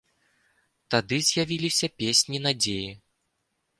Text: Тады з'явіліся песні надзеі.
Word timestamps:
Тады 0.95 1.19
з'явіліся 1.27 1.87
песні 1.99 2.37
надзеі. 2.47 2.89